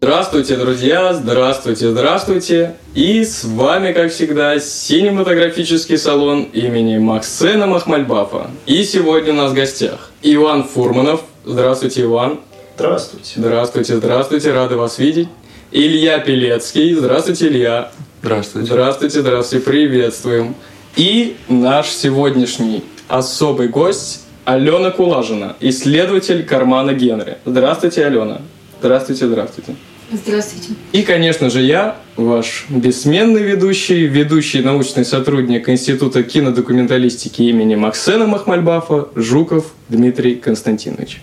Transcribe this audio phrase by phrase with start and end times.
[0.00, 1.14] Здравствуйте, друзья!
[1.14, 2.74] Здравствуйте, здравствуйте!
[2.94, 8.50] И с вами, как всегда, синематографический салон имени Максена Махмальбафа.
[8.66, 11.22] И сегодня у нас в гостях Иван Фурманов.
[11.46, 12.40] Здравствуйте, Иван.
[12.76, 13.32] Здравствуйте.
[13.36, 15.28] Здравствуйте, здравствуйте, рады вас видеть.
[15.72, 16.92] Илья Пелецкий.
[16.92, 17.90] Здравствуйте, Илья.
[18.20, 18.72] Здравствуйте.
[18.72, 20.54] Здравствуйте, здравствуйте, приветствуем.
[20.96, 27.36] И наш сегодняшний особый гость Алена Кулажина, исследователь кармана Генри.
[27.44, 28.40] Здравствуйте, Алена.
[28.80, 29.74] Здравствуйте, здравствуйте.
[30.10, 30.68] Здравствуйте.
[30.92, 39.08] И, конечно же, я, ваш бессменный ведущий, ведущий научный сотрудник Института кинодокументалистики имени Максена Махмальбафа,
[39.14, 41.20] Жуков Дмитрий Константинович.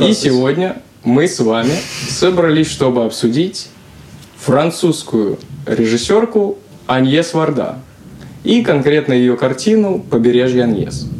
[0.00, 1.74] И сегодня мы с вами
[2.08, 3.68] собрались, чтобы обсудить
[4.38, 7.80] французскую режиссерку Аньес Варда
[8.44, 11.11] и конкретно ее картину «Побережье Аньес».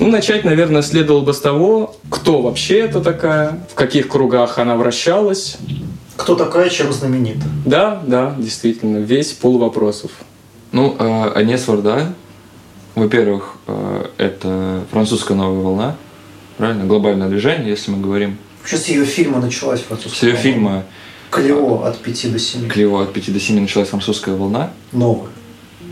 [0.00, 4.76] Ну, начать, наверное, следовало бы с того, кто вообще это такая, в каких кругах она
[4.76, 5.58] вращалась,
[6.16, 7.44] Кто такая, чем знаменита?
[7.66, 10.10] да, да, действительно, весь пол вопросов.
[10.72, 12.14] Ну, э, Анес Варда,
[12.94, 15.96] во-первых, э, это французская новая волна,
[16.56, 16.84] правильно?
[16.84, 18.38] Глобальное движение, если мы говорим.
[18.60, 20.42] Вообще с ее фильма началась С французская ее волна.
[20.42, 20.84] фильма
[21.30, 22.68] Клео от 5 до 7.
[22.68, 25.28] Клео от 5 до 7 началась французская волна, Новая.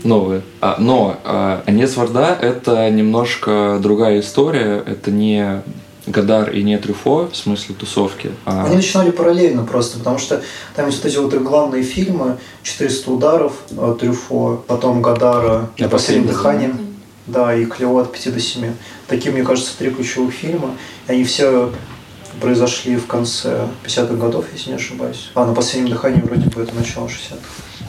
[0.03, 0.41] Новая.
[0.61, 1.17] А, но
[1.65, 4.83] Анес Варда– это немножко другая история.
[4.85, 5.61] Это не
[6.07, 8.31] Гадар и не Трюфо в смысле тусовки.
[8.45, 10.41] а- Они начинали параллельно просто, потому что
[10.75, 15.89] там есть вот эти вот главные фильмы «400 ударов» э, Трюфо, потом Гадара На «На
[15.89, 16.73] последнем последнем дыхании».
[17.27, 18.73] Да, и Клео от 5 до 7.
[19.07, 20.71] Такие, мне кажется, три ключевых фильма.
[21.07, 21.71] И они все
[22.41, 25.29] произошли в конце 50-х годов, если не ошибаюсь.
[25.35, 27.37] А на последнем дыхании вроде бы это начало 60-х.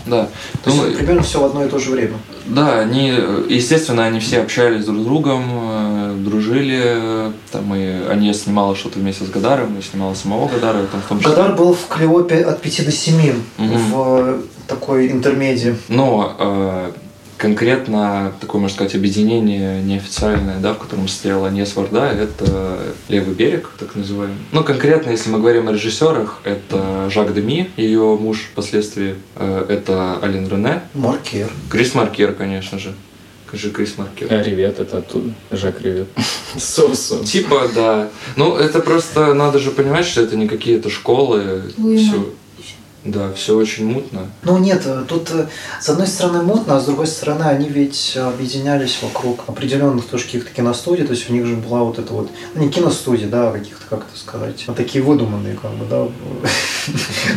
[0.06, 0.28] Да.
[0.64, 2.14] То Ну, есть примерно все в одно и то же время.
[2.46, 3.08] Да, они,
[3.48, 9.24] естественно, они все общались друг с другом, э, дружили, там и они снимала что-то вместе
[9.24, 11.34] с Гадаром, и снимала самого Гадара, там в том числе.
[11.34, 13.76] Гадар был в Клео пя- от 5 до 7 Мгм.
[13.92, 15.76] в такой интермедии.
[15.88, 16.90] Но э,
[17.40, 22.78] конкретно такое, можно сказать, объединение неофициальное, да, в котором стояла Аньес Варда, это
[23.08, 24.36] «Левый берег», так называемый.
[24.52, 30.18] Ну, конкретно, если мы говорим о режиссерах, это Жак Деми, ее муж впоследствии, э, это
[30.22, 31.50] Ален Рене, Маркер.
[31.70, 32.92] Крис Маркер, конечно же.
[33.48, 34.28] Скажи Крис Маркер.
[34.30, 35.32] А Ревет это оттуда.
[35.50, 36.08] Жак Ревет.
[36.58, 37.24] Сосо.
[37.24, 38.10] Типа, да.
[38.36, 41.62] Ну, это просто надо же понимать, что это не какие-то школы.
[41.76, 42.32] Все.
[43.04, 44.30] Да, все очень мутно.
[44.42, 45.48] Ну нет, э, тут э,
[45.80, 50.50] с одной стороны мутно, а с другой стороны они ведь объединялись вокруг определенных тоже каких-то
[50.50, 53.52] киностудий, то есть у них же была вот эта вот, ну не киностудии, да, а
[53.52, 56.08] каких-то, как это сказать, а такие выдуманные, как бы, да,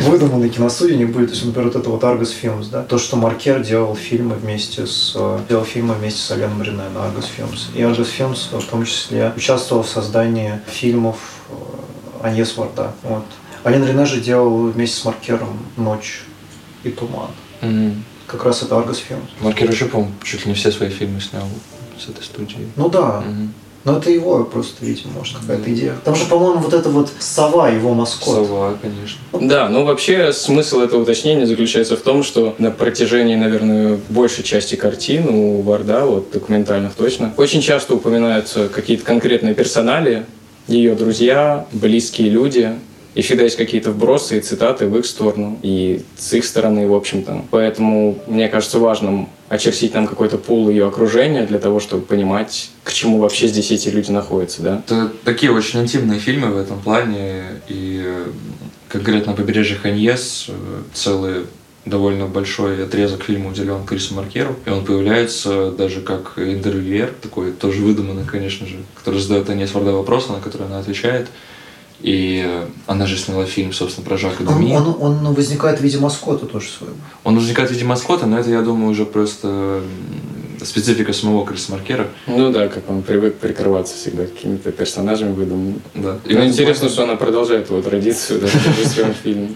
[0.02, 2.98] выдуманные киностудии у них были, то есть, например, вот это вот Argus Films, да, то,
[2.98, 7.28] что Маркер делал фильмы вместе с, э, делал фильмы вместе с Аленом Рене на Argus
[7.38, 11.16] Films, и Argus Films в том числе участвовал в создании фильмов
[12.22, 13.24] Аньес Варда, вот.
[13.64, 16.22] Ален Рене же делал вместе с Маркером «Ночь
[16.82, 17.30] и туман».
[17.62, 18.04] Мгм.
[18.26, 19.28] Как раз это Argus Films.
[19.40, 21.44] Маркер еще, по-моему, чуть ли не все свои фильмы снял
[21.98, 22.68] с этой студии.
[22.76, 23.54] Ну да, Мгм.
[23.84, 25.94] но это его просто, видимо, может, какая-то идея.
[26.04, 28.34] Там же, по-моему, вот это вот сова, его маскот.
[28.34, 29.18] Сова, конечно.
[29.48, 34.74] Да, ну вообще смысл этого уточнения заключается в том, что на протяжении, наверное, большей части
[34.74, 40.26] картин у Варда, вот документальных точно, очень часто упоминаются какие-то конкретные персонали,
[40.66, 42.72] ее друзья, близкие люди,
[43.14, 46.94] и всегда есть какие-то вбросы и цитаты в их сторону, и с их стороны, в
[46.94, 47.44] общем-то.
[47.50, 52.92] Поэтому, мне кажется, важным очертить нам какой-то пул ее окружения для того, чтобы понимать, к
[52.92, 54.82] чему вообще здесь эти люди находятся, да?
[54.86, 58.26] Это такие очень интимные фильмы в этом плане, и э,
[58.88, 60.48] конкретно «Побережье Ханьес»
[60.92, 61.44] целый
[61.84, 67.82] довольно большой отрезок фильма уделен Крису Маркеру, и он появляется даже как интервьюер, такой тоже
[67.82, 71.28] выдуманный, конечно же, который задает Аньес Варда вопросы, на которые она отвечает.
[72.00, 74.72] И она же сняла фильм, собственно, про Жака Он, Деми.
[74.74, 76.96] он, он возникает в виде маскота тоже своего.
[77.22, 79.82] Он возникает в виде маскота, но это, я думаю, уже просто
[80.62, 82.08] специфика самого Криса Маркера.
[82.26, 85.80] Ну да, как он привык прикрываться всегда какими-то персонажами выдуманными.
[85.94, 86.18] Да.
[86.24, 89.54] И ну, интересно, что она продолжает его традицию даже в своем фильме.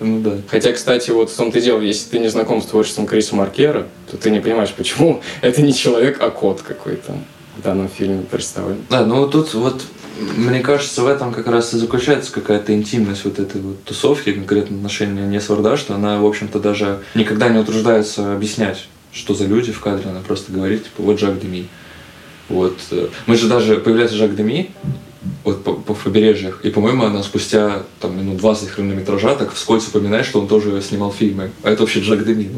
[0.00, 0.38] Ну да.
[0.48, 3.86] Хотя, кстати, вот в том-то и дело, если ты не знаком с творчеством Криса Маркера,
[4.10, 7.16] то ты не понимаешь, почему это не человек, а кот какой-то
[7.56, 8.78] в данном фильме представлен.
[8.88, 9.82] Да, ну вот тут вот
[10.20, 14.76] мне кажется, в этом как раз и заключается какая-то интимность вот этой вот тусовки, конкретно
[14.76, 19.72] отношения не Варда, что она, в общем-то, даже никогда не утруждается объяснять, что за люди
[19.72, 21.68] в кадре, она просто говорит, типа, вот Жак Деми.
[22.48, 22.78] Вот.
[22.90, 24.70] э, Мы же даже, появляется Жак Деми,
[25.44, 30.26] вот по, по побережьях, и, по-моему, она спустя там минут 20 хронометража так вскользь упоминает,
[30.26, 31.50] что он тоже снимал фильмы.
[31.62, 32.50] А это вообще Жак Деми.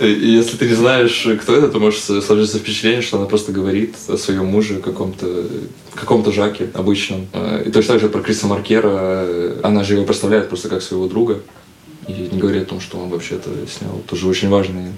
[0.00, 4.16] Если ты не знаешь, кто это, то можешь сложиться впечатление, что она просто говорит о
[4.16, 5.46] своем муже, каком-то
[5.94, 7.26] каком-то Жаке обычном.
[7.64, 9.56] И точно так же про Криса Маркера.
[9.62, 11.40] Она же его представляет просто как своего друга.
[12.08, 14.92] И не говорит о том, что он вообще-то снял тоже очень важные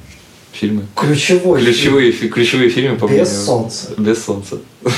[0.55, 0.87] фильмы.
[0.95, 2.33] Ключевой ключевые, фильм.
[2.33, 3.93] ключевые фильмы, по Без солнца.
[3.99, 4.61] Без солнца.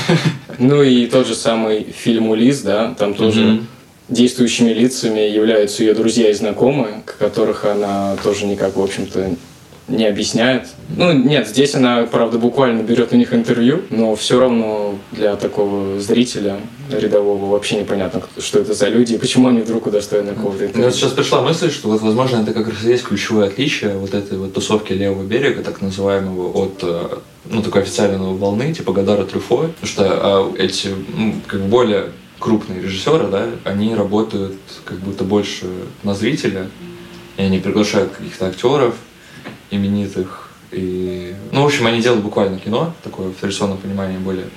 [0.59, 3.63] Ну и тот же самый фильм «Улис», да, там тоже mm-hmm.
[4.09, 9.35] действующими лицами являются ее друзья и знакомые, которых она тоже никак, в общем-то,
[9.87, 10.67] не объясняет.
[10.95, 15.99] Ну, нет, здесь она, правда, буквально берет у них интервью, но все равно для такого
[15.99, 16.57] зрителя
[16.91, 20.77] рядового вообще непонятно, что это за люди и почему они вдруг удостоены какого-то интервью.
[20.77, 23.97] Мне вот сейчас пришла мысль, что вот, возможно, это как раз и есть ключевое отличие
[23.97, 28.91] вот этой вот тусовки левого берега, так называемого, от э, ну, такой официальной волны, типа
[28.91, 34.99] Гадара Трюфо, потому что а, эти, ну, как более крупные режиссеры, да, они работают как
[34.99, 35.65] будто больше
[36.03, 36.67] на зрителя,
[37.37, 38.95] и они приглашают каких-то актеров,
[39.71, 40.49] именитых.
[40.71, 44.47] И, ну, в общем, они делают буквально кино, такое в традиционном понимании более.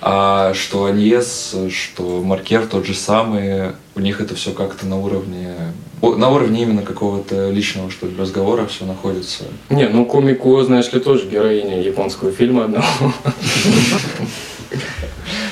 [0.00, 5.56] А что Аньес, что Маркер тот же самый, у них это все как-то на уровне
[6.02, 9.44] на уровне именно какого-то личного, что ли, разговора все находится.
[9.70, 12.86] Не, ну Кумико, знаешь ли, тоже героиня японского фильма одного.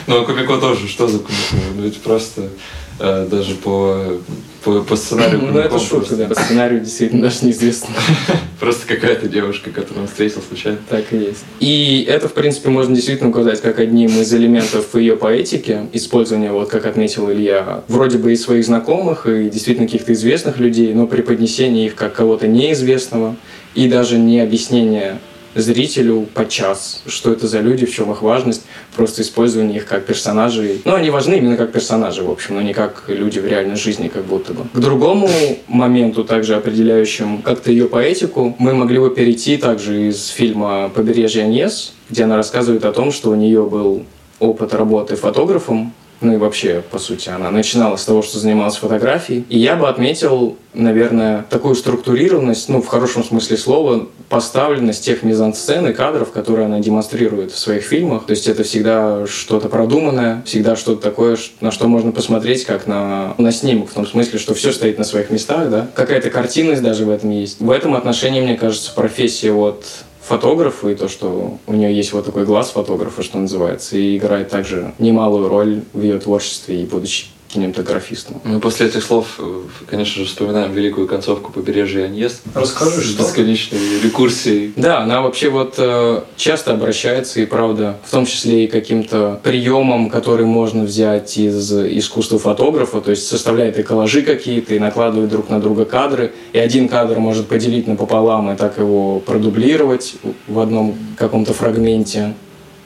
[0.07, 1.57] Ну, а Кумико тоже, что за Кумико?
[1.77, 2.51] Ну, ведь просто
[2.99, 4.19] э, даже по
[4.65, 5.41] по, по сценарию.
[5.43, 6.27] Ну, это шутка, да.
[6.27, 7.91] По сценарию действительно даже неизвестно.
[8.61, 10.79] Просто какая-то девушка, которую он встретил случайно.
[10.89, 11.45] Так и есть.
[11.61, 16.71] И это, в принципе, можно действительно указать как одним из элементов ее поэтики, использования, вот
[16.71, 21.87] как отметил Илья, вроде бы и своих знакомых, и действительно каких-то известных людей, но преподнесение
[21.87, 23.37] их как кого-то неизвестного,
[23.75, 25.19] и даже не объяснение
[25.55, 28.63] зрителю подчас, что это за люди, в чем их важность,
[28.97, 30.83] просто использование их как персонажей.
[30.85, 34.09] Ну, они важны именно как персонажи, в общем, но не как люди в реальной жизни,
[34.09, 34.65] как будто бы.
[34.73, 35.29] К другому
[35.67, 41.93] моменту, также определяющему как-то ее поэтику, мы могли бы перейти также из фильма «Побережье Ньес»,
[42.11, 44.05] где она рассказывает о том, что у нее был
[44.39, 49.45] опыт работы фотографом ну и вообще, по сути, она начинала с того, что занималась фотографией.
[49.49, 55.87] И я бы отметил, наверное, такую структурированность, ну, в хорошем смысле слова, поставленность тех мизансцен
[55.87, 58.27] и кадров, которые она демонстрирует в своих фильмах.
[58.27, 63.35] То есть это всегда что-то продуманное, всегда что-то такое, на что можно посмотреть, как на,
[63.39, 65.89] на снимок, в том смысле, что все стоит на своих местах, да.
[65.95, 67.61] Какая-то картинность даже в этом есть.
[67.61, 69.85] В этом отношении, мне кажется, профессия вот
[70.27, 74.49] фотографу, и то, что у нее есть вот такой глаз фотографа, что называется, и играет
[74.49, 78.41] также немалую роль в ее творчестве и будучи кинематографистом.
[78.45, 82.43] Мы после этих слов, э, конечно же, вспоминаем великую концовку «Побережья Аньес».
[82.53, 83.23] Расскажи, что?
[83.23, 84.73] Бесконечной рекурсией.
[84.77, 90.11] Да, она вообще вот э, часто обращается, и правда, в том числе и каким-то приемом,
[90.11, 95.49] который можно взять из искусства фотографа, то есть составляет и коллажи какие-то, и накладывает друг
[95.49, 100.17] на друга кадры, и один кадр может поделить напополам и так его продублировать
[100.49, 102.35] в одном каком-то фрагменте.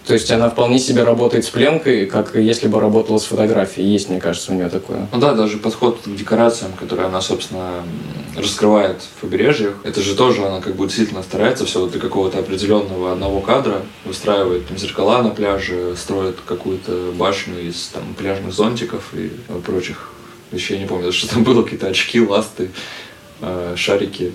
[0.08, 3.88] То есть она вполне себе работает с пленкой, как если бы работала с фотографией.
[3.88, 5.06] Есть, мне кажется, у нее такое.
[5.12, 7.82] Ну да, даже подход к декорациям, который она, собственно,
[8.34, 12.38] раскрывает в побережьях, это же тоже она как бы действительно старается все вот для какого-то
[12.38, 19.12] определенного одного кадра, выстраивает там зеркала на пляже, строит какую-то башню из там пляжных зонтиков
[19.12, 19.30] и
[19.66, 20.08] прочих
[20.50, 22.70] вещей, я не помню, что там было, какие-то очки, ласты,
[23.42, 24.32] э, шарики.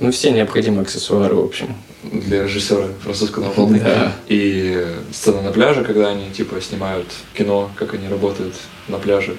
[0.00, 1.74] Ну, все необходимые аксессуары, в общем
[2.12, 3.80] для режиссера французского волны.
[3.80, 4.12] Да.
[4.28, 8.54] И сцена на пляже, когда они типа снимают кино, как они работают
[8.88, 9.36] на пляже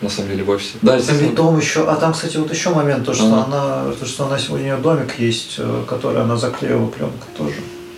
[0.00, 0.74] на самом деле в офисе.
[0.82, 1.88] Да, здесь дом еще.
[1.88, 3.44] А там, кстати, вот еще момент, то, что ага.
[3.44, 7.54] она, то, что она у нее домик есть, э, который она заклеила пленкой тоже.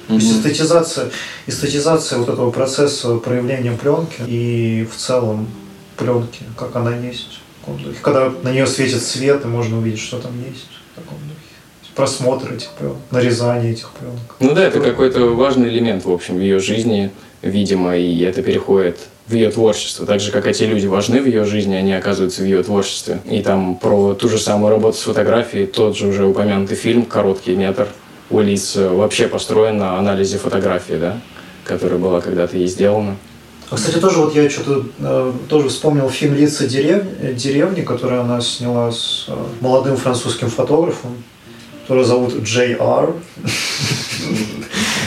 [0.06, 1.10] То есть эстетизация,
[1.46, 5.48] эстетизация вот этого процесса проявления пленки и в целом
[5.96, 7.40] пленки, как она есть.
[8.00, 11.18] Когда на нее светит свет, и можно увидеть, что там есть в таком
[11.98, 14.36] просмотр этих пленок, нарезание этих пленок.
[14.38, 17.10] Ну да, это какой-то важный элемент, в общем, в ее жизни,
[17.42, 20.06] видимо, и это переходит в ее творчество.
[20.06, 23.20] Так же, как эти люди важны в ее жизни, они оказываются в ее творчестве.
[23.28, 27.56] И там про ту же самую работу с фотографией, тот же уже упомянутый фильм «Короткий
[27.56, 27.88] метр»
[28.30, 31.20] у Лиц вообще построен на анализе фотографии, да,
[31.64, 33.16] которая была когда-то ей сделана.
[33.70, 38.40] А, кстати, тоже вот я что-то э, тоже вспомнил фильм «Лица деревни», деревни, который она
[38.40, 41.24] сняла с э, молодым французским фотографом
[41.88, 43.18] которого зовут JR,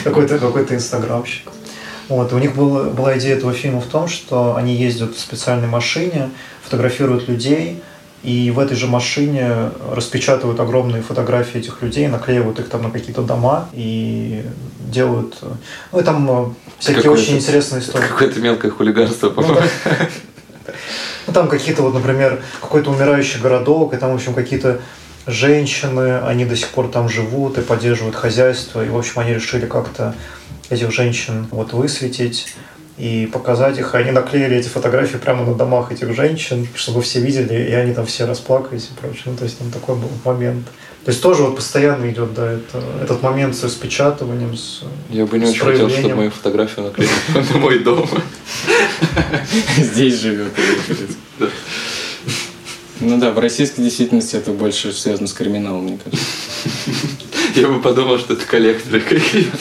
[0.04, 1.44] какой-то какой инстаграмщик.
[2.10, 5.68] Вот, у них была, была идея этого фильма в том, что они ездят в специальной
[5.68, 6.32] машине,
[6.64, 7.84] фотографируют людей,
[8.24, 13.22] и в этой же машине распечатывают огромные фотографии этих людей, наклеивают их там на какие-то
[13.22, 14.44] дома и
[14.80, 15.38] делают...
[15.92, 16.46] Ну, и там э,
[16.80, 18.08] всякие очень интересные истории.
[18.08, 19.62] Какое-то мелкое хулиганство, ну по-моему.
[21.28, 24.82] Ну, там какие-то, вот, например, какой-то умирающий городок, и там, в общем, какие-то
[25.28, 28.84] женщины, они до сих пор там живут и поддерживают хозяйство.
[28.84, 30.16] И, в общем, они решили как-то
[30.70, 32.56] этих женщин вот высветить
[32.98, 33.94] и показать их.
[33.94, 37.94] И они наклеили эти фотографии прямо на домах этих женщин, чтобы все видели, и они
[37.94, 39.24] там все расплакались и прочее.
[39.26, 40.66] Ну, то есть там такой был момент.
[41.04, 45.40] То есть тоже вот постоянно идет, да, это, этот момент с распечатыванием, с Я бы
[45.40, 47.12] не с очень хотел, чтобы мою фотографию наклеили
[47.54, 48.08] на мой дом.
[49.78, 50.52] Здесь живет.
[53.02, 56.26] Ну да, в российской действительности это больше связано с криминалом, мне кажется.
[57.60, 59.58] Я бы подумал, что это коллекторы какие-то.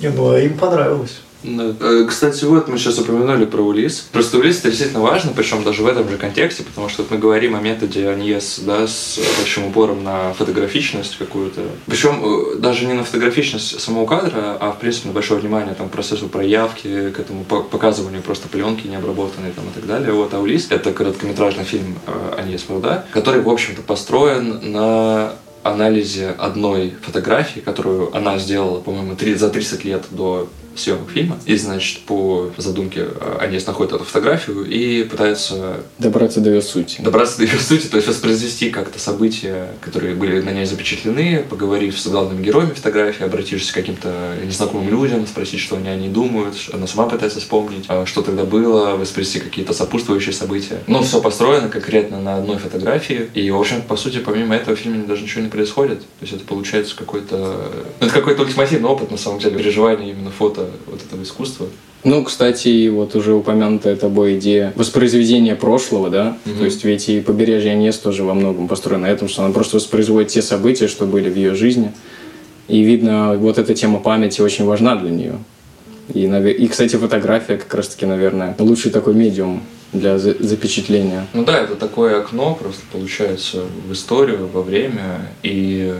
[0.00, 1.20] Не, ну, а им понравилось.
[1.44, 4.08] Э, Кстати, вот мы сейчас упомянули про Улис.
[4.12, 7.18] Просто Улис это действительно важно, причем даже в этом же контексте, потому что вот мы
[7.18, 11.60] говорим о методе Аньес, да, с большим упором на фотографичность какую-то.
[11.86, 15.88] Причем э, даже не на фотографичность самого кадра, а в принципе на большое внимание там,
[15.88, 20.12] процессу проявки, к этому по- показыванию просто пленки необработанной там, и так далее.
[20.12, 26.28] Вот, а Улис это короткометражный фильм э, Аньес Валда, который, в общем-то, построен на анализе
[26.38, 31.38] одной фотографии, которую она сделала, по-моему, за 30 лет до съемок фильма.
[31.46, 37.00] И, значит, по задумке э, Анис находит эту фотографию и пытается Добраться до ее сути.
[37.00, 41.98] добраться до ее сути, то есть воспроизвести как-то события, которые были на ней запечатлены, поговорив
[41.98, 46.54] с главными героями фотографии, обратившись к каким-то незнакомым людям, спросить, что они о ней думают,
[46.72, 50.78] она сама пытается вспомнить, а, что тогда было, воспроизвести какие-то сопутствующие события.
[50.86, 54.78] Но все построено конкретно на одной фотографии, и, в общем, по сути, помимо этого в
[54.78, 56.00] фильме даже ничего не происходит.
[56.00, 57.70] То есть это получается какой-то...
[58.00, 61.66] ну, Это какой-то ультимативный опыт, на самом деле, переживания именно фото вот этого искусства.
[62.04, 66.36] Ну, кстати, вот уже упомянутая тобой идея воспроизведения прошлого, да?
[66.44, 66.58] Мгм.
[66.58, 69.76] То есть ведь и побережье Нес тоже во многом построено на этом, что она просто
[69.76, 71.92] воспроизводит те события, что были в ее жизни.
[72.68, 75.38] И видно, вот эта тема памяти очень важна для нее.
[76.12, 79.62] И, и кстати, фотография как раз-таки, наверное, лучший такой медиум
[79.94, 81.26] для за- запечатления.
[81.32, 85.94] Ну да, это такое окно просто получается в историю, во время, и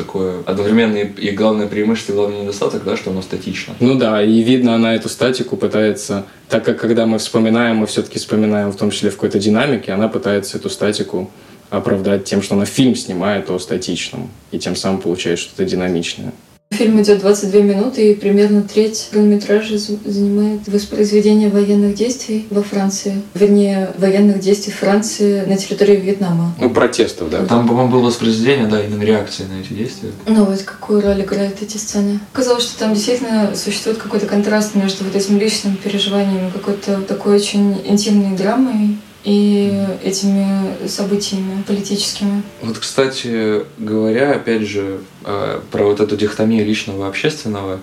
[0.00, 3.74] такое одновременно и, и главное преимущество, и главный недостаток, да, что оно статично.
[3.80, 8.18] Ну да, и видно, она эту статику пытается, так как когда мы вспоминаем, мы все-таки
[8.18, 11.30] вспоминаем в том числе в какой-то динамике, она пытается эту статику
[11.68, 16.32] оправдать тем, что она фильм снимает о статичном, и тем самым получает что-то динамичное.
[16.72, 23.20] Фильм идет 22 минуты, и примерно треть хронометража з- занимает воспроизведение военных действий во Франции.
[23.34, 26.54] Вернее, военных действий Франции на территории Вьетнама.
[26.60, 27.44] Ну, протестов, да.
[27.44, 30.10] Там, по-моему, было воспроизведение, да, именно реакции на эти действия.
[30.28, 32.20] Ну вот какую роль играют эти сцены.
[32.32, 37.78] Казалось, что там действительно существует какой-то контраст между вот этим личным переживанием, какой-то такой очень
[37.84, 42.42] интимной драмой и этими событиями политическими.
[42.62, 47.80] Вот, кстати говоря, опять же, э, про вот эту дихотомию личного и общественного,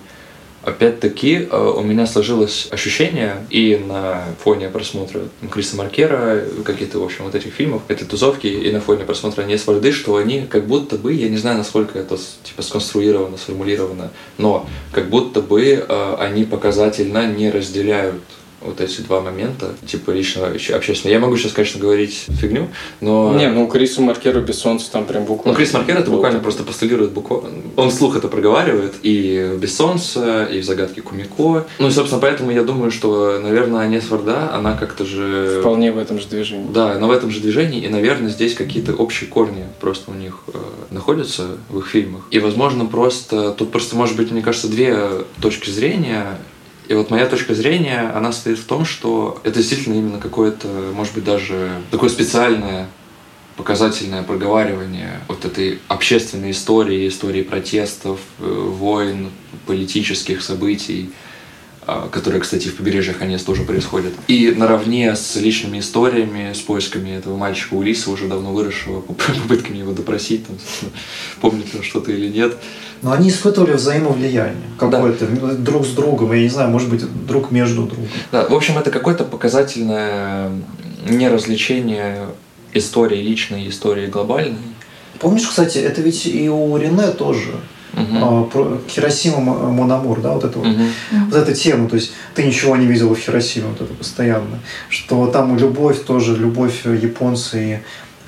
[0.62, 7.24] опять-таки э, у меня сложилось ощущение и на фоне просмотра Криса Маркера, каких-то, в общем,
[7.24, 10.96] вот этих фильмов, этой тузовки, и на фоне просмотра Анес Варды, что они как будто
[10.96, 16.44] бы, я не знаю, насколько это типа сконструировано, сформулировано, но как будто бы э, они
[16.44, 18.22] показательно не разделяют
[18.60, 21.14] вот эти два момента, типа личного и общественного.
[21.14, 22.68] Я могу сейчас, конечно, говорить фигню,
[23.00, 23.34] но...
[23.34, 25.52] Не, ну Крису Маркеру без солнца там прям буквально.
[25.52, 27.62] Ну, Крис Маркер это буквально просто постулирует буквально.
[27.76, 31.66] Он вслух это проговаривает и в «Без солнца», и в «Загадке Кумико».
[31.78, 35.58] Ну и, собственно, поэтому я думаю, что, наверное, Анес Варда, она как-то же...
[35.60, 36.66] Вполне в этом же движении.
[36.72, 40.40] Да, она в этом же движении, и, наверное, здесь какие-то общие корни просто у них
[40.48, 40.58] э,
[40.90, 42.22] находятся в их фильмах.
[42.30, 43.52] И, возможно, просто...
[43.52, 44.98] Тут просто, может быть, мне кажется, две
[45.40, 46.38] точки зрения.
[46.88, 51.14] И вот моя точка зрения, она стоит в том, что это действительно именно какое-то, может
[51.14, 52.88] быть, даже такое специальное
[53.56, 59.30] показательное проговаривание вот этой общественной истории, истории протестов, э, войн,
[59.66, 61.10] политических событий,
[62.12, 64.12] которые, кстати, в побережьях Анес тоже происходят.
[64.26, 69.92] И наравне с личными историями, с поисками этого мальчика Улиса, уже давно выросшего, попытками его
[69.92, 70.56] допросить, там,
[71.40, 72.56] помнит он что-то или нет.
[73.00, 77.84] Но они испытывали взаимовлияние какое-то друг с другом, я не знаю, может быть, друг между
[77.84, 78.08] другом.
[78.32, 80.50] Да, в общем, это какое-то показательное
[81.08, 82.26] неразвлечение
[82.72, 84.58] истории личной истории глобальной.
[85.20, 87.54] Помнишь, кстати, это ведь и у Рене тоже.
[88.22, 88.48] А,
[88.88, 90.68] Хиросима М- Мономур, да, вот это вот.
[91.26, 94.58] Вот эта тема, то есть ты ничего не видела в Хиросиме, вот это постоянно.
[94.88, 97.78] Что там любовь тоже, любовь японца и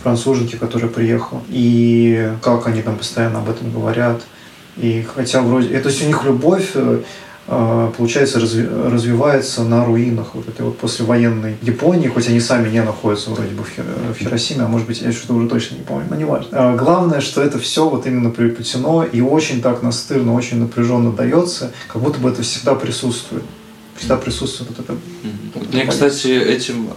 [0.03, 1.43] француженки, которая приехала.
[1.49, 4.23] И как они там постоянно об этом говорят.
[4.77, 5.69] И хотя вроде...
[5.75, 7.03] э, То есть у них любовь, э, э,
[7.97, 13.31] получается, разви- развивается на руинах вот этой вот послевоенной Японии, хоть они сами не находятся
[13.31, 13.83] вроде бы в, Хи-
[14.15, 16.49] в Хиросиме, а может быть, я что-то уже точно не помню, но не важно.
[16.53, 21.73] А Главное, что это все вот именно приплетено и очень так настырно, очень напряженно дается,
[21.89, 23.43] как будто бы это всегда присутствует.
[23.97, 24.97] всегда присутствует вот это.
[25.73, 26.89] Мне, кстати, этим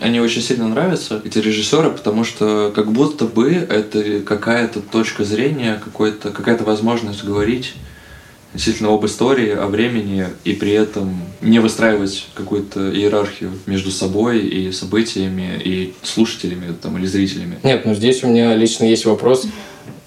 [0.00, 5.80] они, очень сильно нравятся, эти режиссеры, потому что как будто бы это какая-то точка зрения,
[5.84, 7.74] какой-то, какая-то возможность говорить
[8.54, 14.72] действительно об истории, о времени, и при этом не выстраивать какую-то иерархию между собой и
[14.72, 17.58] событиями, и слушателями там, или зрителями.
[17.62, 19.46] Нет, ну здесь у меня лично есть вопрос.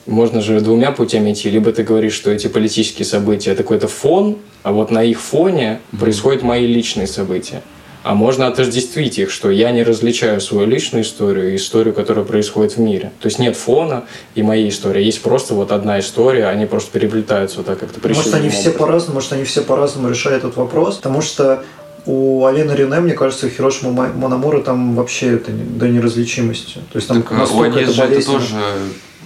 [0.08, 1.50] Можно же двумя путями идти.
[1.50, 5.80] Либо ты говоришь, что эти политические события это какой-то фон, а вот на их фоне
[6.00, 7.62] происходят мои личные события.
[8.04, 12.78] А можно отождествить их, что я не различаю свою личную историю и историю, которая происходит
[12.78, 13.12] в мире.
[13.20, 15.04] То есть нет фона и моей истории.
[15.04, 19.16] Есть просто вот одна история, они просто переплетаются вот так как-то Может, они все по-разному,
[19.16, 21.64] может, они все по-разному решают этот вопрос, потому что
[22.06, 26.80] у Алены Рене, мне кажется, у Хирошима Мономура там вообще это до неразличимости.
[26.92, 28.56] То есть там так, а у это, это тоже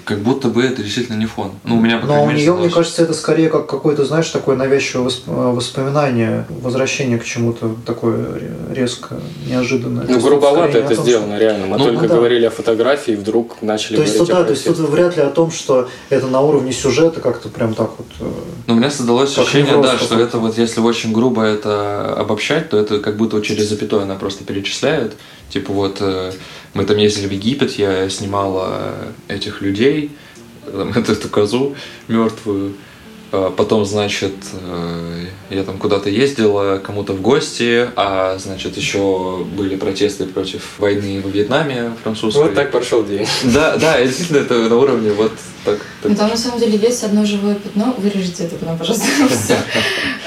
[0.06, 1.52] как будто бы это действительно не фон.
[1.64, 5.12] Ну, у меня, Но у нее, мне кажется, это скорее как какое-то, знаешь, такое навязчивое
[5.26, 8.40] воспоминание, возвращение к чему-то такое
[8.72, 10.06] резко, неожиданное.
[10.08, 11.44] Ну, грубовато это том, сделано, что...
[11.44, 11.66] реально.
[11.66, 12.16] Мы ну, только ну, да.
[12.16, 14.78] говорили о фотографии, и вдруг начали то есть, говорить то, о да, То есть, тут
[14.78, 18.08] вряд ли о том, что это на уровне сюжета как-то прям так вот...
[18.20, 18.32] Э,
[18.68, 22.78] ну, у меня создалось ощущение, да, что это вот, если очень грубо это обобщать, то
[22.78, 25.14] это как будто через запятое она просто перечисляет.
[25.50, 26.32] Типа вот э,
[26.75, 28.94] мы там ездили в Египет, я снимала
[29.29, 30.12] этих людей,
[30.65, 31.75] там, эту козу
[32.08, 32.74] мертвую.
[33.38, 39.75] А потом, значит, э, я там куда-то ездила кому-то в гости, а, значит, еще были
[39.75, 42.44] протесты против войны в Вьетнаме французской.
[42.44, 43.27] Вот так прошел день.
[43.44, 45.34] Да, да, действительно, это на уровне вот
[45.65, 45.80] так.
[46.01, 46.12] так.
[46.12, 47.94] Ну, там на самом деле есть одно живое пятно.
[47.98, 49.06] Вырежите это потом, пожалуйста.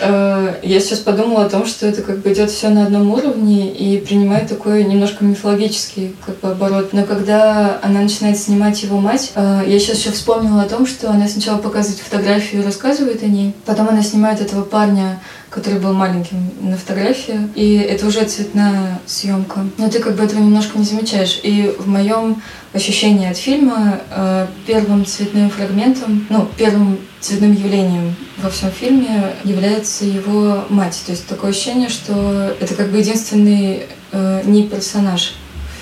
[0.00, 3.72] Э, я сейчас подумала о том, что это как бы идет все на одном уровне
[3.72, 6.92] и принимает такой немножко мифологический как бы оборот.
[6.92, 11.10] Но когда она начинает снимать его мать, э, я сейчас еще вспомнила о том, что
[11.10, 15.94] она сначала показывает фотографию и рассказывает о ней, потом она снимает этого парня который был
[15.94, 19.66] маленьким на фотографии, и это уже цветная съемка.
[19.78, 21.40] Но ты как бы этого немножко не замечаешь.
[21.42, 22.42] И в моем
[22.74, 30.04] ощущении от фильма э, первым цветным фрагментом, ну, первым цветным явлением во всем фильме является
[30.04, 31.00] его мать.
[31.06, 35.34] То есть такое ощущение, что это как бы единственный э, не персонаж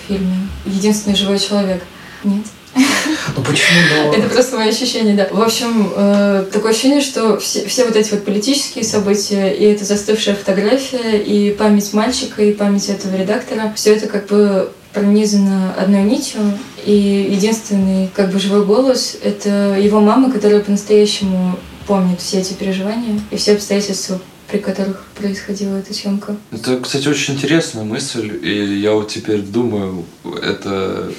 [0.04, 1.82] в фильме, единственный живой человек.
[2.22, 2.44] Нет.
[3.34, 3.78] Ну почему?
[4.04, 4.14] Но...
[4.14, 5.28] Это просто мои ощущения, да.
[5.30, 9.84] В общем, э, такое ощущение, что все, все вот эти вот политические события, и эта
[9.84, 16.04] застывшая фотография, и память мальчика, и память этого редактора, все это как бы пронизано одной
[16.04, 16.40] нитью,
[16.84, 23.20] и единственный как бы живой голос— это его мама, которая по-настоящему помнит все эти переживания
[23.30, 26.36] и все обстоятельства, при которых происходила эта съемка.
[26.50, 30.04] Это, кстати, очень интересная мысль, и я вот теперь думаю,
[30.42, 31.12] это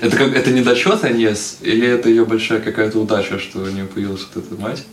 [0.00, 4.26] это как это недочет Аньес, или это ее большая какая-то удача, что у нее появилась
[4.34, 4.84] вот эта мать?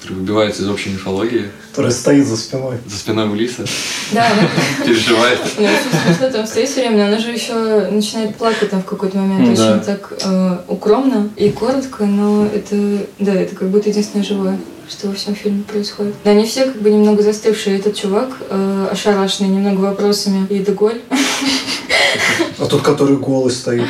[0.00, 1.50] который выбивается из общей мифологии.
[1.70, 2.78] Которая стоит за спиной.
[2.86, 3.64] За спиной Улиса.
[4.12, 4.30] Да.
[4.84, 5.38] Переживает.
[5.58, 5.68] Ну,
[6.06, 9.58] смешно там стоит все время, она же еще начинает плакать там в какой-то момент.
[9.58, 15.06] Очень так э, укромно и коротко, но это, да, это как будто единственное живое что
[15.06, 16.16] во всем фильме происходит.
[16.24, 17.78] Да, они все как бы немного застывшие.
[17.78, 20.48] Этот чувак э, ошарашенный немного вопросами.
[20.50, 21.00] И Деголь.
[22.60, 23.86] А тот, который голый стоит.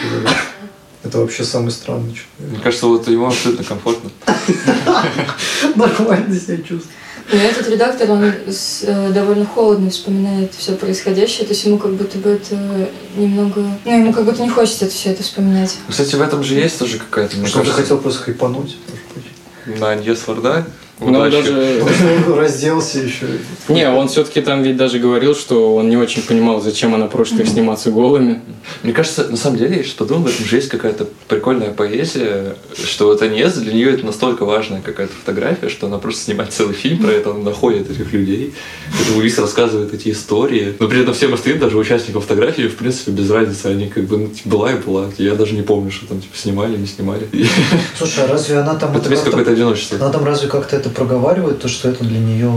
[1.02, 2.54] Это вообще самый странный человек.
[2.54, 4.10] Мне кажется, вот ему абсолютно комфортно.
[5.74, 6.86] Нормально себя чувствует.
[7.32, 12.18] Но этот редактор, он э, довольно холодно вспоминает все происходящее, то есть ему как будто
[12.18, 12.56] бы это
[13.16, 13.64] немного...
[13.84, 15.76] Ну, ему как будто не хочется это все это вспоминать.
[15.88, 17.46] Кстати, в этом же есть тоже какая-то...
[17.46, 18.76] Что ты хотел просто хайпануть?
[19.66, 20.66] На Аньес Варда?
[21.00, 21.82] Но он даже...
[22.36, 23.26] разделся еще.
[23.68, 27.40] Не, он все-таки там ведь даже говорил, что он не очень понимал, зачем она просит
[27.40, 28.40] их сниматься голыми.
[28.82, 32.56] Мне кажется, на самом деле, я сейчас подумал, в этом же есть какая-то прикольная поэзия,
[32.84, 36.74] что вот Аньес, для нее это настолько важная какая-то фотография, что она просто снимает целый
[36.74, 38.54] фильм про это, она находит этих людей.
[39.00, 40.74] Это Улис рассказывает эти истории.
[40.78, 44.18] Но при этом всем остальным, даже участникам фотографии, в принципе, без разницы, они как бы,
[44.18, 45.06] ну, типа, была и была.
[45.18, 47.28] Я даже не помню, что там, типа, снимали, не снимали.
[47.96, 48.96] Слушай, а разве она там...
[48.96, 49.98] Это есть какое-то одиночество.
[49.98, 52.50] Она там разве как-то это проговаривает, то, что это для нее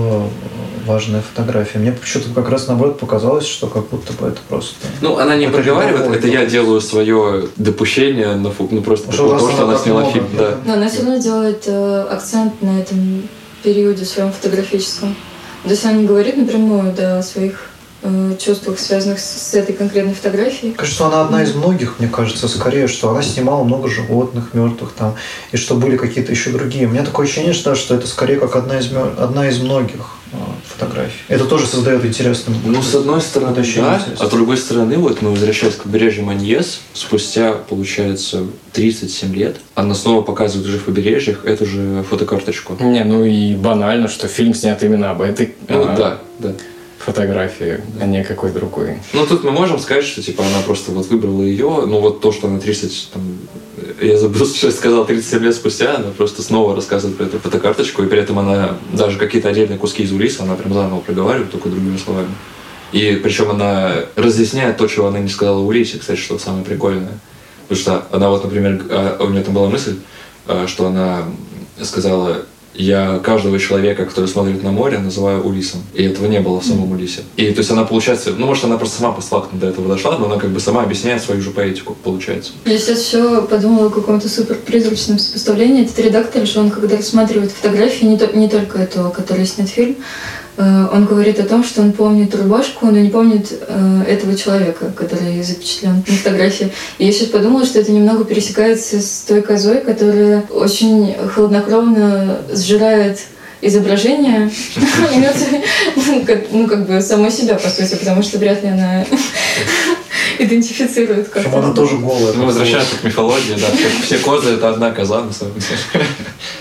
[0.85, 1.79] важная фотография.
[1.79, 4.75] Мне почему-то как раз наоборот показалось, что как будто бы это просто...
[5.01, 9.63] Ну, она не проговаривает, это я делаю свое допущение, на ну просто что по что
[9.63, 10.27] она сняла фильм.
[10.37, 10.57] Да.
[10.65, 13.23] Но она все равно делает э, акцент на этом
[13.63, 15.15] периоде своем фотографическом.
[15.63, 17.69] То есть она не говорит напрямую да, о своих
[18.03, 20.73] э, чувствах, связанных с, с этой конкретной фотографией.
[20.73, 25.15] Кажется, она одна из многих, мне кажется, скорее, что она снимала много животных, мертвых там,
[25.51, 26.87] и что были какие-то еще другие.
[26.87, 30.01] У меня такое ощущение, что, что это скорее как одна из, одна из многих
[30.33, 31.13] а, фотографий.
[31.27, 32.55] Это тоже создает интересным.
[32.65, 36.81] Ну, с одной стороны, да, а с другой стороны, вот мы возвращаясь к побережью Маньес,
[36.93, 42.75] спустя, получается, 37 лет, она снова показывает уже в побережьях эту же фотокарточку.
[42.79, 45.55] Не, ну и банально, что фильм снят именно об этой.
[45.69, 46.53] Ну, а, да, да.
[47.05, 48.99] Фотографии, а не какой другой.
[49.13, 52.31] Ну, тут мы можем сказать, что, типа, она просто вот выбрала ее, ну, вот то,
[52.31, 53.37] что она 30, там,
[54.01, 58.03] я забыл, что я сказал, 37 лет спустя, она просто снова рассказывает про эту фотокарточку,
[58.03, 61.69] и при этом она даже какие-то отдельные куски из Улиса, она прям заново проговаривает, только
[61.69, 62.29] другими словами.
[62.93, 67.19] И причем она разъясняет то, чего она не сказала Улисе, кстати, что самое прикольное.
[67.67, 69.97] Потому что она вот, например, а, у нее там была мысль,
[70.47, 71.23] а, что она
[71.81, 75.81] сказала, я каждого человека, который смотрит на море, называю Улисом.
[75.93, 77.21] И этого не было в самом Улисе.
[77.37, 80.25] И то есть она, получается, ну, может, она просто сама постфактум до этого дошла, но
[80.25, 82.53] она как бы сама объясняет свою же поэтику, получается.
[82.65, 85.83] Я сейчас еще подумала о каком-то супер призрачном сопоставлении.
[85.83, 89.97] Этот редактор же, он когда рассматривает фотографии, не, то, не только эту, которая снят фильм,
[90.57, 95.41] он говорит о том, что он помнит рубашку, но не помнит э, этого человека, который
[95.41, 96.71] запечатлен на фотографии.
[96.99, 103.19] И я сейчас подумала, что это немного пересекается с той козой, которая очень хладнокровно сжирает
[103.61, 104.51] изображение,
[106.51, 109.05] ну, как бы самой себя, по сути, потому что вряд ли она
[110.39, 112.33] идентифицирует как Причем она тоже голая.
[112.33, 113.67] Мы возвращаемся к мифологии, да.
[114.03, 115.79] Все козы это одна коза, на самом деле.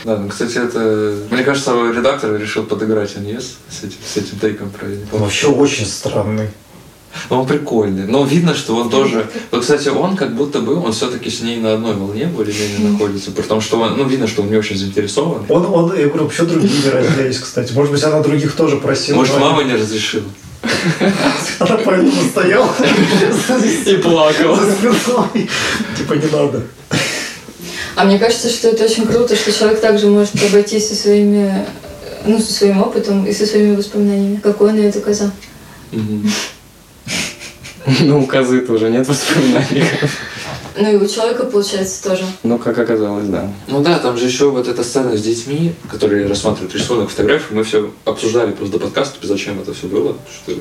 [0.04, 1.16] Да, ну, кстати, это...
[1.30, 6.48] Мне кажется, редактор решил подыграть Аньес с этим, с этим тейком про Вообще очень странный.
[7.28, 8.06] Он прикольный.
[8.06, 9.26] Но видно, что он тоже...
[9.50, 13.32] Вот, кстати, он как будто бы, он все-таки с ней на одной волне более-менее находится.
[13.32, 15.44] Потому что он, ну, видно, что он не очень заинтересован.
[15.48, 17.72] Он, он, я говорю, вообще другие не разделись, кстати.
[17.72, 19.16] Может быть, она других тоже просила.
[19.16, 20.24] Может, мама не разрешила.
[21.58, 22.74] Она поэтому стояла
[23.86, 24.58] и плакала.
[25.96, 26.62] Типа не надо.
[27.94, 31.66] А мне кажется, что это очень круто, что человек также может обойтись со своими,
[32.24, 34.40] ну, со своим опытом и со своими воспоминаниями.
[34.42, 35.30] Какой он это коза.
[38.00, 39.84] Ну, у козы тоже нет воспоминаний.
[40.76, 42.24] Ну и у человека, получается, тоже.
[42.42, 43.50] Ну, как оказалось, да.
[43.68, 47.64] Ну да, там же еще вот эта сцена с детьми, которые рассматривают рисунок, фотографию, мы
[47.64, 50.16] все обсуждали просто до подкаста, зачем это все было.
[50.32, 50.52] Что...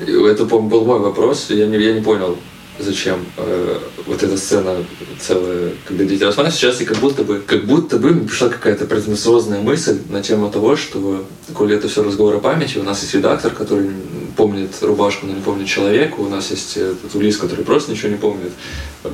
[0.00, 2.38] Это, по был мой вопрос, я не, я не понял,
[2.78, 4.76] зачем э, вот эта сцена
[5.20, 6.54] целая, когда дети рассматривают.
[6.54, 10.50] Сейчас и как будто бы, как будто бы мне пришла какая-то претенциозная мысль на тему
[10.50, 13.90] того, что, коли это все разговор о памяти, у нас есть редактор, который
[14.36, 18.16] помнит рубашку, но не помнит человека, у нас есть этот Улис, который просто ничего не
[18.16, 18.52] помнит.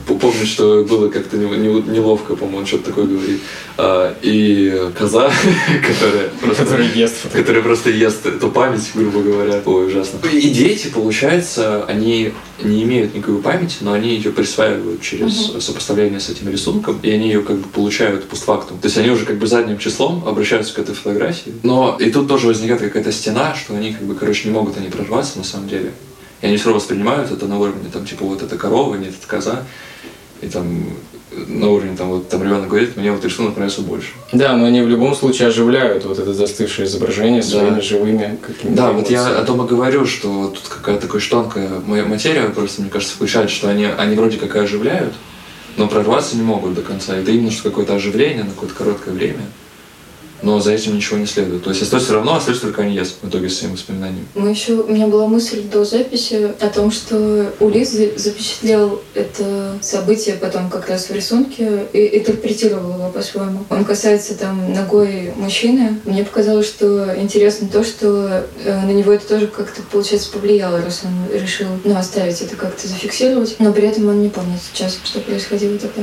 [0.07, 3.41] Помнит, что было как-то неловко, по-моему, он что-то такое говорит.
[3.79, 5.31] А, и коза,
[5.87, 9.63] которая просто, который ест, которая просто ест эту память, грубо говоря.
[9.65, 10.19] Ой, ужасно.
[10.33, 15.61] И дети, получается, они не имеют никакой памяти, но они ее присваивают через угу.
[15.61, 18.79] сопоставление с этим рисунком, и они ее как бы получают постфактум.
[18.79, 21.53] То есть они уже как бы задним числом обращаются к этой фотографии.
[21.63, 24.89] Но и тут тоже возникает какая-то стена, что они как бы, короче, не могут они
[25.07, 25.93] прорваться на самом деле.
[26.43, 29.27] И они все равно воспринимают это на уровне, там, типа, вот эта корова, нет, это
[29.27, 29.63] коза.
[30.43, 30.85] И там
[31.49, 34.09] на уровне, там, вот там ребенок говорит, мне вот рисунок нравится больше.
[34.33, 37.49] Да, но они в любом случае оживляют вот это застывшее изображение да.
[37.49, 41.71] своими живыми какими-то Да, вот я о том и говорю, что тут какая-то такая тонкая
[41.87, 45.15] моя материя просто, мне кажется, включает, что они, они вроде как и оживляют,
[45.77, 47.17] но прорваться не могут до конца.
[47.17, 49.43] Это именно что какое-то оживление на какое-то короткое время
[50.43, 51.65] но за этим ничего не следует.
[51.65, 54.27] То есть остается все равно, остается только Аньес в итоге с своим воспоминанием.
[54.35, 60.37] Мы еще, у меня была мысль до записи о том, что Улис запечатлел это событие
[60.37, 63.65] потом как раз в рисунке и интерпретировал его по-своему.
[63.71, 66.01] Он касается там ногой мужчины.
[66.05, 71.03] Мне показалось, что интересно то, что э, на него это тоже как-то, получается, повлияло, раз
[71.05, 73.57] он решил ну, оставить это как-то зафиксировать.
[73.59, 76.03] Но при этом он не помнит сейчас, что происходило тогда.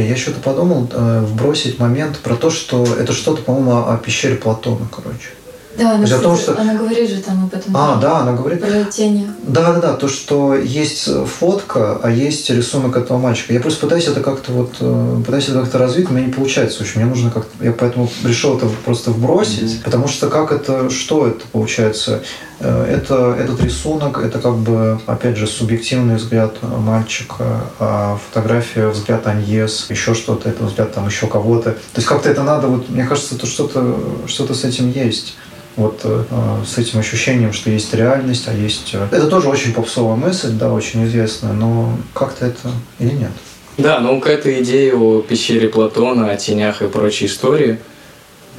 [0.00, 4.88] Я что-то подумал, э, вбросить момент про то, что это что-то, по-моему, о пещере Платона,
[4.90, 5.30] короче.
[5.76, 6.58] Да, она, кстати, том, что...
[6.58, 7.76] она говорит же там об этом.
[7.76, 8.60] А, да, она говорит.
[8.60, 9.30] Про тени.
[9.42, 13.52] Да, да, да, то, что есть фотка, а есть рисунок этого мальчика.
[13.52, 16.32] Я просто пытаюсь это как-то вот э, пытаюсь это как-то развить, но у меня не
[16.32, 16.78] получается.
[16.78, 17.64] В общем, мне нужно как-то.
[17.64, 19.84] Я поэтому решил это просто вбросить, mm-hmm.
[19.84, 22.22] потому что как это, что это получается?
[22.58, 29.26] Э, это, этот рисунок, это как бы, опять же, субъективный взгляд мальчика, а фотография, взгляд
[29.26, 31.70] Аньес, еще что-то, это взгляд там еще кого-то.
[31.70, 35.36] То есть как-то это надо, вот, мне кажется, это что-то что с этим есть
[35.76, 36.24] вот э,
[36.66, 38.90] с этим ощущением, что есть реальность, а есть...
[38.94, 43.30] Э, это тоже очень попсовая мысль, да, очень известная, но как-то это или нет?
[43.78, 47.78] Да, ну какая-то идея о пещере Платона, о тенях и прочей истории.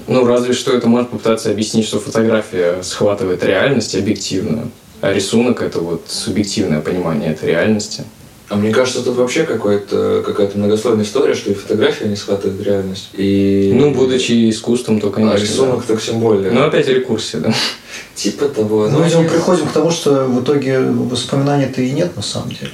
[0.08, 5.80] Ну, разве что это может попытаться объяснить, что фотография схватывает реальность объективную, а рисунок– это
[5.80, 8.04] вот субъективное понимание этой реальности.
[8.51, 13.07] А мне кажется, тут вообще какая-то какая-то многослойная история, что и фотография не схватывает реальность.
[13.13, 13.71] И...
[13.73, 15.37] Ну, будучи искусством, то, конечно.
[15.37, 15.93] А рисунок да.
[15.93, 16.51] так тем более.
[16.51, 17.53] Ну, опять рекурсия, да.
[18.13, 18.89] Типа того.
[18.89, 22.73] Ну, мы приходим к тому, что в итоге воспоминаний-то и нет на самом деле.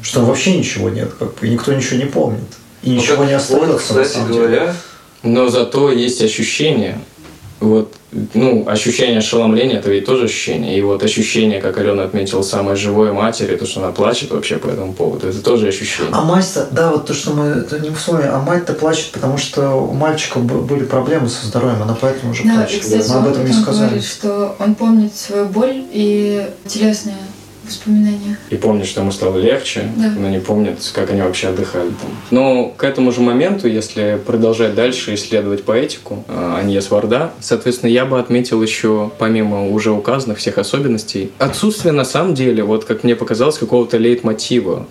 [0.00, 2.46] Что вообще ничего нет, как бы, и никто ничего не помнит.
[2.84, 4.74] И ну, ничего не остается, вот, кстати на самом говоря, деле.
[5.24, 7.00] Но зато есть ощущение,
[7.58, 7.94] вот,
[8.34, 10.78] ну, ощущение ошеломления, это ведь тоже ощущение.
[10.78, 14.68] И вот ощущение, как Алена отметила, самое живое матери, то, что она плачет вообще по
[14.68, 16.12] этому поводу, это тоже ощущение.
[16.12, 19.70] А мать-то, да, вот то, что мы это не вспомнили, а мать-то плачет, потому что
[19.70, 22.78] у мальчика были проблемы со здоровьем, она поэтому уже да, плачет.
[22.78, 23.86] И, кстати, мы об этом не сказали.
[23.86, 27.16] говорит, что он помнит свою боль и телесные
[27.66, 28.38] воспоминания.
[28.50, 30.12] И помнит, что ему стало легче, да.
[30.18, 32.10] но не помнит, как они вообще отдыхали там.
[32.30, 38.04] Но к этому же моменту, если продолжать дальше исследовать поэтику э, Аньес Варда, соответственно, я
[38.04, 43.16] бы отметил еще, помимо уже указанных всех особенностей, отсутствие на самом деле, вот как мне
[43.16, 44.86] показалось, какого-то лейтмотива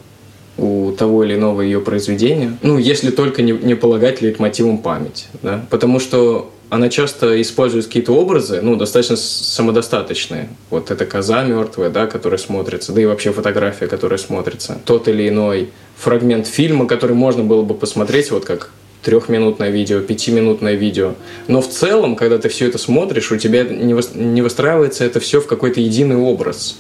[0.58, 2.58] у того или иного ее произведения.
[2.62, 5.28] Ну, если только не, не полагать лейтмотивом память.
[5.42, 5.66] Да?
[5.70, 10.50] Потому что она часто использует какие-то образы, ну, достаточно самодостаточные.
[10.70, 14.80] Вот эта коза мертвая, да, которая смотрится, да и вообще фотография, которая смотрится.
[14.86, 18.72] Тот или иной фрагмент фильма, который можно было бы посмотреть, вот как
[19.04, 21.14] трехминутное видео, пятиминутное видео.
[21.48, 25.46] Но в целом, когда ты все это смотришь, у тебя не выстраивается это все в
[25.46, 26.78] какой-то единый образ.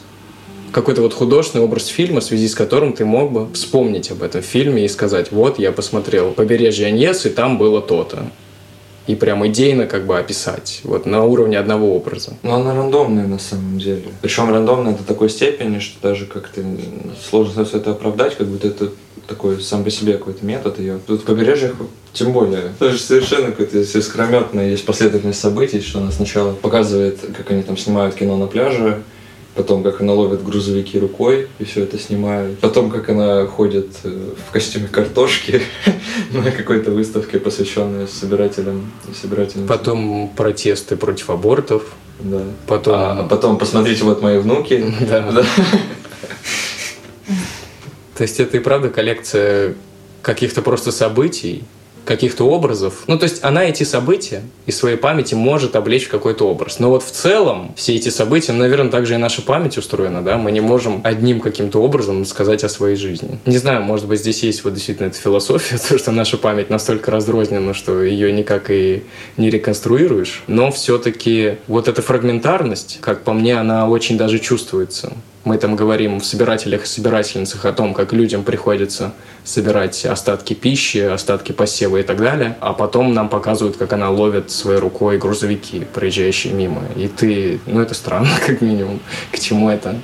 [0.71, 4.41] Какой-то вот художественный образ фильма, в связи с которым ты мог бы вспомнить об этом
[4.41, 8.25] фильме и сказать, вот я посмотрел «Побережье Аньес», и там было то-то
[9.07, 12.33] и прям идейно как бы описать, вот на уровне одного образа.
[12.43, 14.05] Но она рандомная на самом деле.
[14.21, 16.63] Причем рандомная до такой степени, что даже как-то
[17.29, 18.89] сложно все это оправдать, как будто это
[19.27, 20.99] такой сам по себе какой-то метод ее.
[21.05, 21.73] Тут в побережьях
[22.13, 22.71] тем более.
[22.79, 28.15] Тоже совершенно какой-то искрометный есть последовательность событий, что она сначала показывает, как они там снимают
[28.15, 29.03] кино на пляже,
[29.55, 34.33] потом как она ловит грузовики рукой и все это снимает, потом как она ходит э,
[34.47, 35.61] в костюме картошки
[36.31, 39.67] на какой-то выставке, посвященной собирателям и собирательницам.
[39.67, 41.83] Потом протесты против абортов.
[42.19, 42.41] Да.
[42.67, 42.93] Потом...
[42.95, 44.93] А, а потом посмотрите, вот мои внуки.
[45.09, 45.43] Да.
[48.17, 49.75] То есть это и правда коллекция
[50.21, 51.65] каких-то просто событий,
[52.05, 53.03] каких-то образов.
[53.07, 56.79] Ну, то есть она эти события из своей памяти может облечь в какой-то образ.
[56.79, 60.37] Но вот в целом все эти события, ну, наверное, также и наша память устроена, да,
[60.37, 63.39] мы не можем одним каким-то образом сказать о своей жизни.
[63.45, 67.11] Не знаю, может быть, здесь есть вот действительно эта философия, то, что наша память настолько
[67.11, 69.03] раздрознена, что ее никак и
[69.37, 70.43] не реконструируешь.
[70.47, 75.13] Но все-таки вот эта фрагментарность, как по мне, она очень даже чувствуется.
[75.45, 80.97] Мы там говорим в собирателях и собирательницах о том, как людям приходится собирать остатки пищи,
[80.97, 85.85] остатки посева и так далее, а потом нам показывают, как она ловит своей рукой грузовики,
[85.93, 86.81] проезжающие мимо.
[86.95, 88.99] И ты, ну это странно, как минимум,
[89.31, 89.95] к чему это?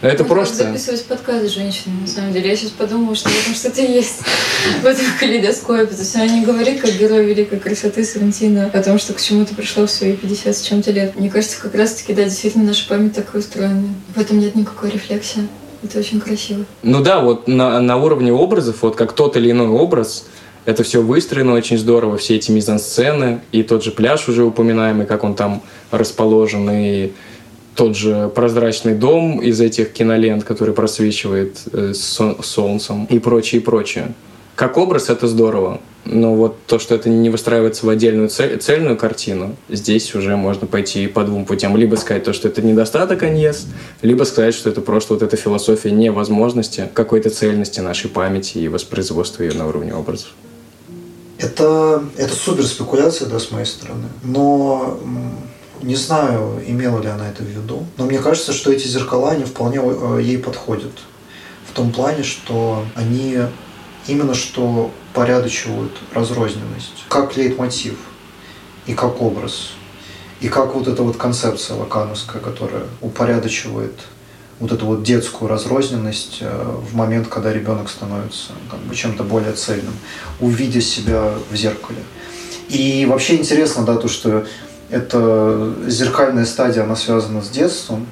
[0.00, 0.64] Это ну, просто...
[0.64, 2.50] записывать подкаст с женщинами, на самом деле.
[2.50, 4.20] Я сейчас подумала, что в этом что-то есть
[4.82, 5.86] в этом калейдоскопе.
[5.86, 9.56] То есть она не говорит, как герой великой красоты Сарантино, о том, что к чему-то
[9.56, 11.18] пришло в свои 50 с чем-то лет.
[11.18, 13.88] Мне кажется, как раз-таки, да, действительно, наша память такая устроена.
[14.14, 15.48] В этом нет никакой рефлексии.
[15.82, 16.64] Это очень красиво.
[16.84, 20.26] Ну да, вот на, на уровне образов, вот как тот или иной образ,
[20.64, 25.24] это все выстроено очень здорово, все эти мизансцены, и тот же пляж уже упоминаемый, как
[25.24, 27.12] он там расположен, и
[27.78, 34.14] тот же прозрачный дом из этих кинолент, который просвечивает э, солнцем и прочее, и прочее.
[34.56, 38.96] Как образ это здорово, но вот то, что это не выстраивается в отдельную цель, цельную
[38.96, 41.76] картину, здесь уже можно пойти по двум путям.
[41.76, 43.68] Либо сказать то, что это недостаток Аньес,
[44.02, 49.44] либо сказать, что это просто вот эта философия невозможности какой-то цельности нашей памяти и воспроизводства
[49.44, 50.30] ее на уровне образов.
[51.38, 54.08] Это, это супер спекуляция, да, с моей стороны.
[54.24, 54.98] Но
[55.82, 59.44] не знаю, имела ли она это в виду, но мне кажется, что эти зеркала, они
[59.44, 60.92] вполне э, ей подходят.
[61.66, 63.38] В том плане, что они
[64.06, 67.96] именно что порядочивают разрозненность, как лейтмотив
[68.86, 69.72] и как образ,
[70.40, 73.94] и как вот эта вот концепция лакановская, которая упорядочивает
[74.60, 79.52] вот эту вот детскую разрозненность э, в момент, когда ребенок становится как бы чем-то более
[79.52, 79.94] цельным,
[80.40, 82.00] увидя себя в зеркале.
[82.68, 84.46] И вообще интересно, да, то, что
[84.90, 88.06] это зеркальная стадия, она связана с детством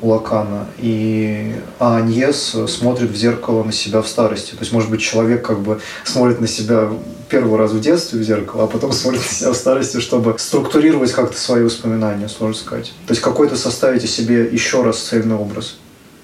[0.00, 4.50] у Лакана, и а Аньес смотрит в зеркало на себя в старости.
[4.50, 6.90] То есть, может быть, человек как бы смотрит на себя
[7.28, 11.12] первый раз в детстве в зеркало, а потом смотрит на себя в старости, чтобы структурировать
[11.12, 12.92] как-то свои воспоминания, сложно сказать.
[13.06, 15.76] То есть, какой-то составить о себе еще раз цельный образ,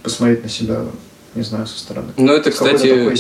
[0.03, 0.83] посмотреть на себя
[1.35, 2.09] не знаю, со стороны.
[2.17, 3.15] Ну, это, кстати,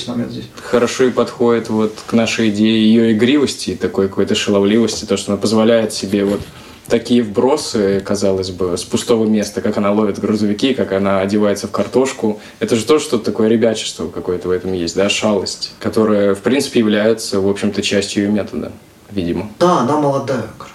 [0.64, 5.40] хорошо и подходит вот к нашей идее ее игривости, такой какой-то шаловливости, то, что она
[5.40, 6.40] позволяет себе вот
[6.88, 11.70] такие вбросы, казалось бы, с пустого места, как она ловит грузовики, как она одевается в
[11.70, 12.40] картошку.
[12.58, 16.80] Это же тоже что-то такое ребячество какое-то в этом есть, да, шалость, которая, в принципе,
[16.80, 18.72] является, в общем-то, частью ее метода,
[19.10, 19.50] видимо.
[19.58, 20.74] Да, она молодая, короче.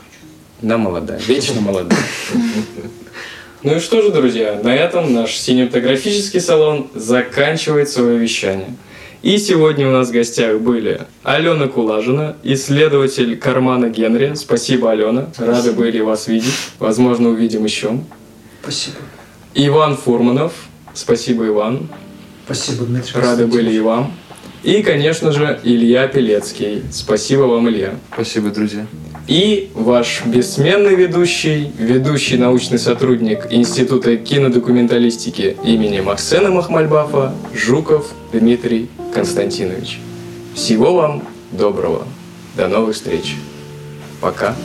[0.62, 2.00] Она молодая, вечно молодая.
[3.64, 8.76] Ну и что же, друзья, на этом наш синематографический салон заканчивает свое вещание.
[9.24, 14.34] И сегодня у нас в гостях были Алена Кулажина, исследователь кармана Генри.
[14.36, 15.30] Спасибо, Алена.
[15.38, 16.54] Рады были вас видеть.
[16.78, 18.02] Возможно, увидим еще.
[18.62, 18.98] Спасибо.
[19.54, 20.52] Иван Фурманов.
[20.94, 21.88] Спасибо, Иван.
[22.46, 23.22] Спасибо, Дмитрий.
[23.22, 24.14] Рады были и вам.
[24.62, 26.84] И, конечно же, Илья Пелецкий.
[26.92, 27.96] Спасибо вам, Илья.
[28.12, 28.86] Спасибо, друзья.
[29.28, 40.00] И ваш бессменный ведущий, ведущий научный сотрудник Института кинодокументалистики имени Максена Махмальбафа Жуков Дмитрий Константинович.
[40.56, 42.06] Всего вам доброго.
[42.58, 43.36] До новых встреч.
[44.20, 44.56] Пока.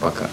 [0.00, 0.28] Пока.